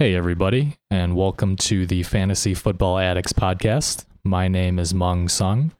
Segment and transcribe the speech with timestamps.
[0.00, 4.06] Hey, everybody, and welcome to the Fantasy Football Addicts podcast.
[4.24, 5.72] My name is Meng Sung,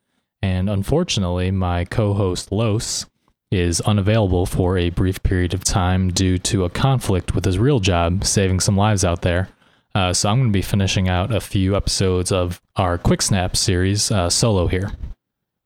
[0.42, 3.06] and unfortunately, my co host Los
[3.50, 7.80] is unavailable for a brief period of time due to a conflict with his real
[7.80, 9.48] job, saving some lives out there.
[9.94, 13.56] Uh, so I'm going to be finishing out a few episodes of our Quick Snap
[13.56, 14.90] series uh, solo here.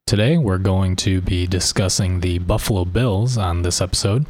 [0.07, 4.27] Today, we're going to be discussing the Buffalo Bills on this episode.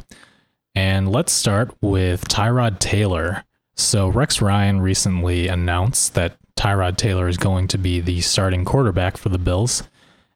[0.73, 3.43] And let's start with Tyrod Taylor.
[3.75, 9.17] So, Rex Ryan recently announced that Tyrod Taylor is going to be the starting quarterback
[9.17, 9.83] for the Bills.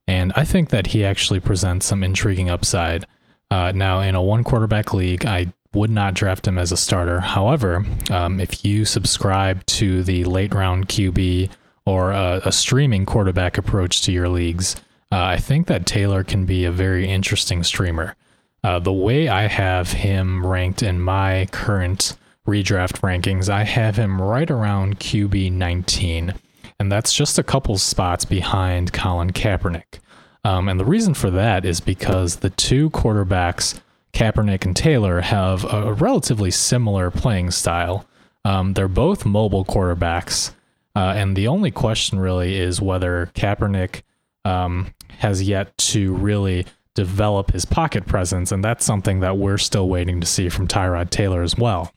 [0.07, 3.05] And I think that he actually presents some intriguing upside.
[3.49, 7.19] Uh, now, in a one quarterback league, I would not draft him as a starter.
[7.19, 11.49] However, um, if you subscribe to the late round QB
[11.85, 14.75] or a, a streaming quarterback approach to your leagues,
[15.11, 18.15] uh, I think that Taylor can be a very interesting streamer.
[18.63, 24.21] Uh, the way I have him ranked in my current redraft rankings, I have him
[24.21, 26.33] right around QB 19
[26.79, 29.99] and that's just a couple spots behind Colin Kaepernick.
[30.45, 33.79] Um, and the reason for that is because the two quarterbacks,
[34.13, 38.05] Kaepernick and Taylor, have a relatively similar playing style.
[38.45, 40.53] Um, they're both mobile quarterbacks.
[40.95, 44.01] Uh, and the only question really is whether Kaepernick
[44.45, 48.53] um, has yet to really develop his pocket presence.
[48.53, 51.91] And that's something that we're still waiting to see from Tyrod Taylor as well.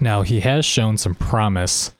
[0.00, 1.92] Now, he has shown some promise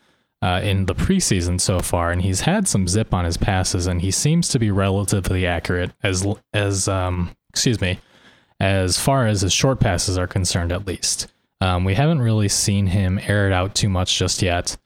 [0.43, 4.03] uh, in the preseason so far, and he's had some zip on his passes, and
[4.03, 7.99] he seems to be relatively accurate as as um, excuse me,
[8.61, 11.29] as far as his short passes are concerned, at least.
[11.61, 14.77] Um, we haven't really seen him air it out too much just yet.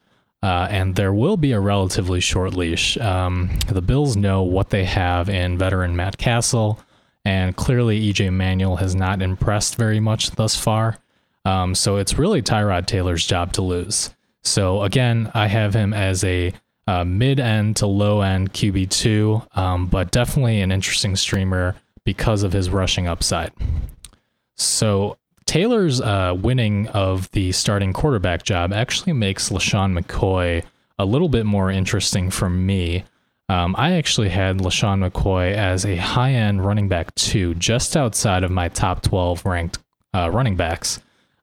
[0.43, 2.97] Uh, and there will be a relatively short leash.
[2.97, 6.81] Um, the Bills know what they have in veteran Matt Cassel,
[7.25, 10.99] and clearly EJ Manuel has not impressed very much thus far.
[11.45, 14.11] Um, so it's really Tyrod Taylor's job to lose.
[14.43, 16.53] So again, I have him as a
[16.87, 22.53] uh, mid end to low end QB2, um, but definitely an interesting streamer because of
[22.53, 23.53] his rushing upside.
[24.57, 30.65] So Taylor's uh, winning of the starting quarterback job actually makes LeSean McCoy
[30.99, 33.05] a little bit more interesting for me.
[33.49, 38.45] Um, I actually had LeSean McCoy as a high end running back two, just outside
[38.45, 39.79] of my top 12 ranked
[40.15, 41.01] uh, running backs.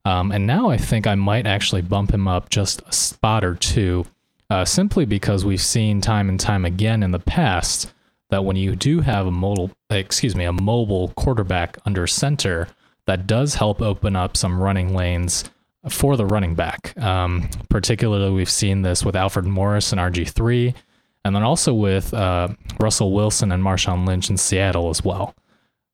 [0.07, 3.55] Um, and now I think I might actually bump him up just a spot or
[3.55, 4.05] two,
[4.49, 7.91] uh, simply because we've seen time and time again in the past
[8.29, 12.69] that when you do have a mobile, excuse me, a mobile quarterback under center,
[13.05, 15.43] that does help open up some running lanes
[15.89, 16.97] for the running back.
[16.97, 20.73] Um, particularly, we've seen this with Alfred Morris and RG3,
[21.25, 22.47] and then also with uh,
[22.79, 25.35] Russell Wilson and Marshawn Lynch in Seattle as well.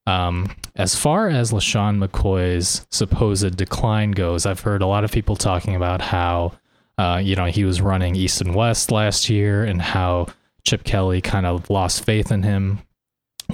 [0.06, 5.36] Um, as far as LeSean McCoy's supposed decline goes, I've heard a lot of people
[5.36, 6.54] talking about how,
[6.98, 10.28] uh, you know, he was running east and west last year and how
[10.66, 12.80] Chip Kelly kind of lost faith in him.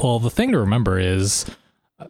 [0.02, 1.46] Well, the thing to remember is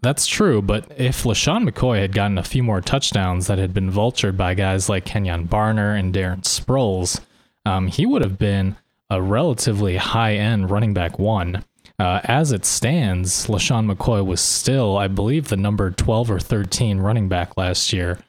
[0.02, 3.92] that's true, but if LeSean McCoy had gotten a few more touchdowns that had been
[3.92, 7.20] vultured by guys like Kenjon Barner and Darren Sproles,
[7.66, 8.76] um, he would have been
[9.10, 11.64] a relatively high end running back one.
[12.00, 17.00] Uh, as it stands, LeSean McCoy was still, I believe, the number 12 or 13
[17.00, 18.20] running back last year.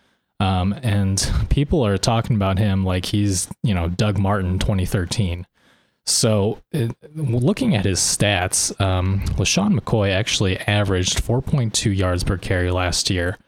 [0.41, 5.47] Um, and people are talking about him like he's, you know, Doug Martin 2013.
[6.07, 12.71] So, it, looking at his stats, um, LeSean McCoy actually averaged 4.2 yards per carry
[12.73, 13.39] last year.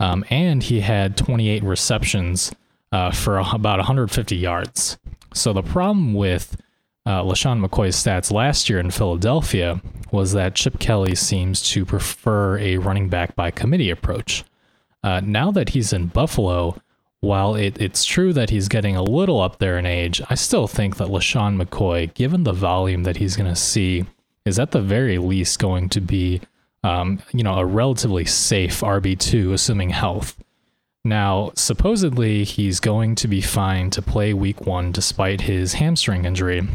[0.00, 2.50] Um, and he had 28 receptions
[2.90, 4.98] uh, for about 150 yards.
[5.34, 6.56] So, the problem with
[7.08, 9.80] uh, LeSean McCoy's stats last year in Philadelphia
[10.12, 14.44] was that Chip Kelly seems to prefer a running back by committee approach.
[15.02, 16.78] Uh, now that he's in Buffalo,
[17.20, 20.68] while it, it's true that he's getting a little up there in age, I still
[20.68, 24.04] think that LeSean McCoy, given the volume that he's going to see,
[24.44, 26.42] is at the very least going to be,
[26.84, 30.36] um, you know, a relatively safe RB2, assuming health.
[31.06, 36.68] Now, supposedly, he's going to be fine to play week one despite his hamstring injury.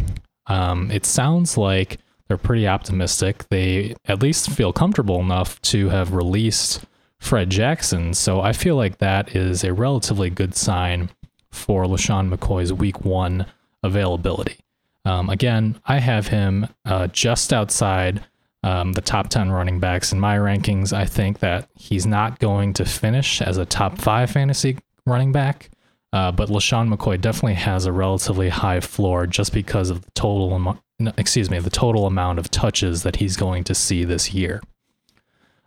[0.48, 3.48] Um, it sounds like they're pretty optimistic.
[3.50, 6.86] They at least feel comfortable enough to have released
[7.19, 8.13] Fred Jackson.
[8.13, 11.10] So I feel like that is a relatively good sign
[11.51, 13.45] for LeSean McCoy's week one
[13.84, 14.57] availability.
[15.06, 18.24] Um, again, I have him uh, just outside
[18.63, 20.94] um, the top 10 running backs in my rankings.
[20.94, 25.69] I think that he's not going to finish as a top five fantasy running back,
[26.13, 30.54] uh, but LeSean McCoy definitely has a relatively high floor just because of the total,
[30.54, 34.62] am- excuse me, the total amount of touches that he's going to see this year.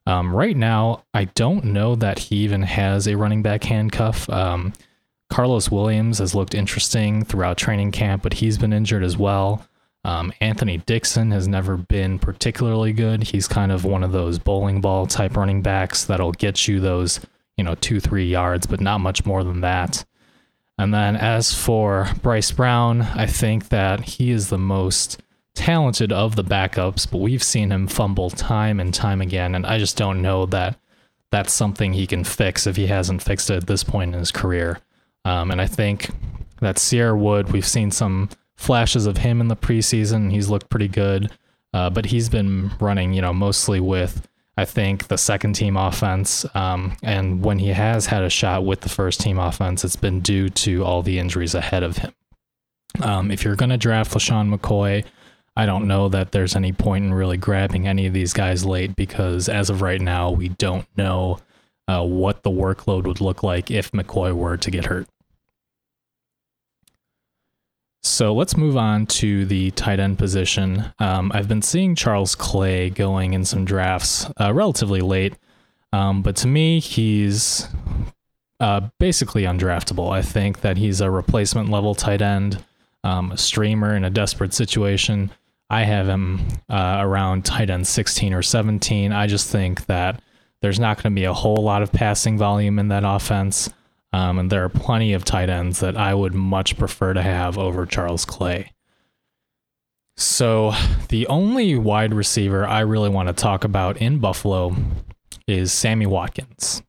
[0.06, 4.30] Um, right now, I don't know that he even has a running back handcuff.
[4.30, 4.72] Um,
[5.32, 9.66] Karlos Williams has looked interesting throughout training camp, but he's been injured as well.
[10.04, 13.24] Um, Anthony Dixon has never been particularly good.
[13.24, 17.18] He's kind of one of those bowling ball type running backs that'll get you those,
[17.56, 20.04] you know, two, three yards, but not much more than that.
[20.78, 25.20] And then as for Bryce Brown, I think that he is the most
[25.54, 29.54] talented of the backups, but we've seen him fumble time and time again.
[29.54, 30.78] And I just don't know that
[31.30, 34.30] that's something he can fix if he hasn't fixed it at this point in his
[34.30, 34.80] career.
[35.24, 36.10] Um, and I think
[36.60, 40.30] that Cierre Wood, we've seen some flashes of him in the preseason.
[40.30, 41.32] He's looked pretty good,
[41.72, 46.46] uh, but he's been running, you know, mostly with, I think, the second team offense.
[46.54, 50.20] Um, and when he has had a shot with the first team offense, it's been
[50.20, 52.12] due to all the injuries ahead of him.
[53.02, 55.04] Um, if you're going to draft LeSean McCoy,
[55.56, 58.94] I don't know that there's any point in really grabbing any of these guys late
[58.96, 61.38] because as of right now, we don't know
[61.88, 65.06] uh, what the workload would look like if McCoy were to get hurt.
[68.06, 70.92] So let's move on to the tight end position.
[71.00, 75.34] Um, I've been seeing Charles Clay going in some drafts uh, relatively late,
[75.92, 77.68] um, but to me, he's
[78.60, 80.12] uh, basically undraftable.
[80.12, 82.64] I think that he's a replacement level tight end,
[83.02, 85.32] um, a streamer in a desperate situation.
[85.68, 89.12] I have him uh, around tight end 16 or 17.
[89.12, 90.22] I just think that
[90.62, 93.68] there's not going to be a whole lot of passing volume in that offense.
[94.12, 97.58] Um, and there are plenty of tight ends that I would much prefer to have
[97.58, 98.72] over Charles Clay.
[100.16, 100.72] So,
[101.08, 104.74] the only wide receiver I really want to talk about in Buffalo
[105.46, 106.82] is Sammy Watkins.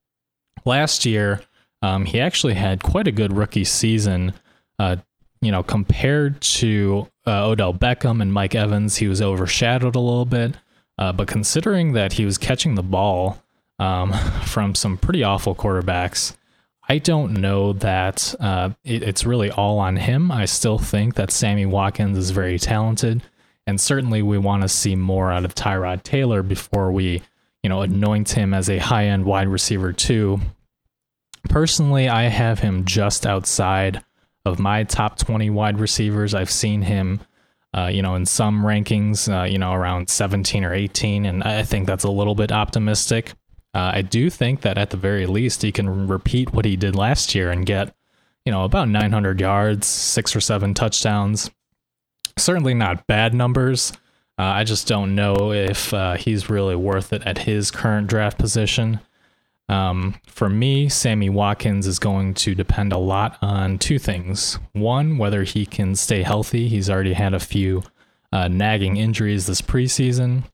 [0.64, 1.42] Last year,
[1.82, 4.34] um, he actually had quite a good rookie season.
[4.80, 4.98] Uh,
[5.42, 10.26] you know, compared to uh, Odell Beckham and Mike Evans, he was overshadowed a little
[10.26, 10.56] bit.
[10.98, 13.44] Uh, but considering that he was catching the ball
[13.80, 14.14] um,
[14.46, 16.36] from some pretty awful quarterbacks,
[16.90, 20.32] I don't know that uh, it, it's really all on him.
[20.32, 23.24] I still think that Sammy Watkins is very talented,
[23.66, 27.22] and certainly we want to see more out of Tyrod Taylor before we,
[27.62, 30.40] you know, anoint him as a high-end wide receiver too.
[31.50, 34.02] Personally, I have him just outside
[34.46, 36.34] of my top 20 wide receivers.
[36.34, 37.20] I've seen him,
[37.74, 41.64] uh, you know, in some rankings, uh, you know, around 17 or 18, and I
[41.64, 43.34] think that's a little bit optimistic.
[43.78, 46.96] Uh, I do think that at the very least he can repeat what he did
[46.96, 47.96] last year and get,
[48.44, 51.52] you know, about 900 yards, six or seven touchdowns.
[52.40, 53.94] Certainly not bad numbers.
[54.40, 58.40] Uh, I just don't know if uh, he's really worth it at his current draft
[58.40, 59.00] position.
[59.70, 64.58] Um, for me, Sammy Watkins is going to depend a lot on two things.
[64.74, 66.68] One, whether he can stay healthy.
[66.68, 67.84] He's already had a few
[68.32, 70.46] uh, nagging injuries this preseason.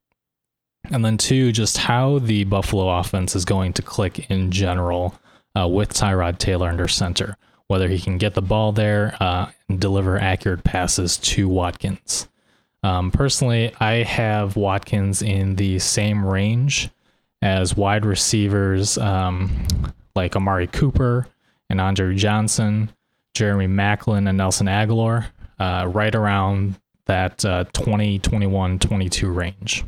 [0.91, 5.15] And then two, just how the Buffalo offense is going to click in general
[5.57, 7.38] uh, with Tyrod Taylor under center,
[7.68, 12.27] whether he can get the ball there uh, and deliver accurate passes to Watkins.
[12.84, 16.89] Um, personally, I have Watkins in the same range
[17.41, 19.65] as wide receivers um,
[20.15, 21.27] like Amari Cooper
[21.69, 22.91] and Andre Johnson,
[23.34, 25.25] Jeremy Maclin, and Nelson Agholor,
[25.60, 29.84] uh, right around that uh, 20, 21, 22 range.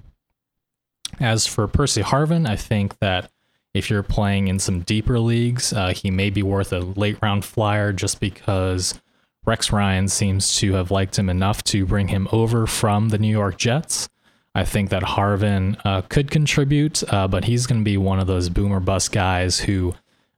[1.19, 3.31] As for Percy Harvin, I think that
[3.73, 7.43] if you're playing in some deeper leagues, uh, he may be worth a late round
[7.43, 8.99] flyer just because
[9.45, 13.31] Rex Ryan seems to have liked him enough to bring him over from the New
[13.31, 14.09] York Jets.
[14.55, 18.27] I think that Harvin uh, could contribute, uh, but he's going to be one of
[18.27, 19.93] those boomer bust guys who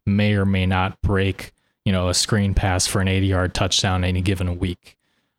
[0.05, 1.53] may or may not break,
[1.85, 4.97] you know, a screen pass for an 80 yard touchdown any given week.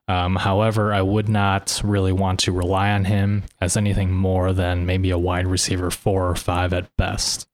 [0.09, 4.87] Um, however, I would not really want to rely on him as anything more than
[4.87, 7.47] maybe a wide receiver four or five at best.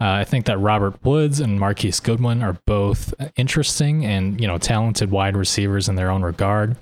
[0.00, 4.56] Uh, I think that Robert Woods and Marquise Goodwin are both interesting and you know
[4.56, 6.76] talented wide receivers in their own regard.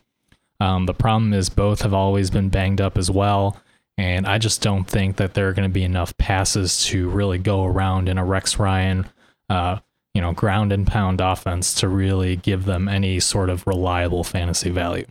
[0.61, 3.61] Um, the problem is both have always been banged up as well,
[3.97, 7.38] and I just don't think that there are going to be enough passes to really
[7.38, 9.07] go around in a Rex Ryan
[9.49, 9.79] uh,
[10.19, 14.69] you know, ground and pound offense to really give them any sort of reliable fantasy
[14.69, 15.07] value.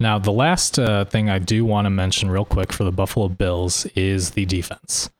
[0.00, 3.28] Now, the last uh, thing I do want to mention real quick for the Buffalo
[3.28, 5.10] Bills is the defense.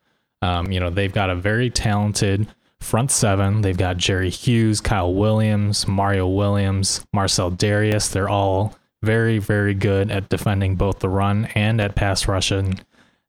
[0.41, 2.47] Um, you know, they've got a very talented
[2.81, 3.61] front seven.
[3.61, 8.11] They've got Jerry Hughes, Kyle Williams, Mario Williams, Marcell Dareus.
[8.11, 12.81] They're all very, very good at defending both the run and at pass rushing.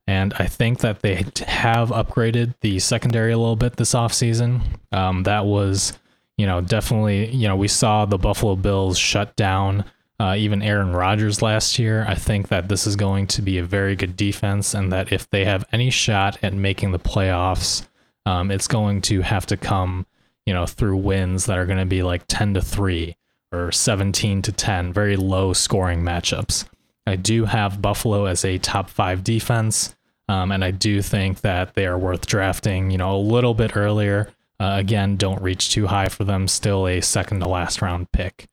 [0.07, 4.61] And I think that they have upgraded the secondary a little bit this offseason.
[4.91, 5.97] Um, that was,
[6.37, 9.83] you know, definitely, you know, we saw the Buffalo Bills shut down
[10.19, 12.05] uh, even Aaron Rodgers last year.
[12.07, 15.29] I think that this is going to be a very good defense, and that if
[15.29, 17.87] they have any shot at making the playoffs,
[18.25, 20.05] um, it's going to have to come,
[20.45, 23.15] you know, through wins that are going to be like 10 to 3
[23.51, 26.65] or 17 to 10, very low scoring matchups.
[27.05, 29.95] I do have Buffalo as a top five defense,
[30.29, 33.75] um, and I do think that they are worth drafting, you know, a little bit
[33.75, 34.29] earlier.
[34.60, 38.48] Uh, again, don't reach too high for them, still a second to last round pick.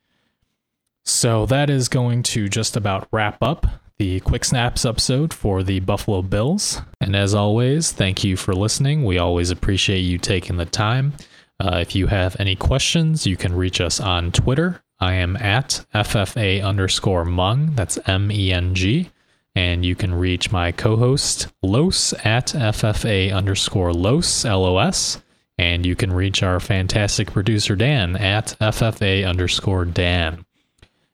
[1.05, 3.67] So that is going to just about wrap up
[3.99, 6.81] the Quick Snaps episode for the Buffalo Bills.
[7.01, 9.05] And as always, thank you for listening.
[9.05, 11.13] We always appreciate you taking the time.
[11.61, 14.83] Uh, if you have any questions, you can reach us on Twitter.
[14.99, 17.75] I am at FFA underscore Meng.
[17.75, 19.11] That's M E N G.
[19.57, 25.23] And you can reach my co host, Los, at FFA underscore Los, L O S.
[25.57, 30.45] And you can reach our fantastic producer, Dan, at FFA underscore Dan.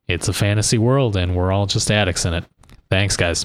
[0.09, 2.44] It's a fantasy world, and we're all just addicts in it.
[2.88, 3.44] Thanks, guys.